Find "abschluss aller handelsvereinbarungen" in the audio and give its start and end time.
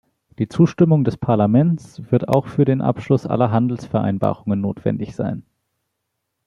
2.81-4.59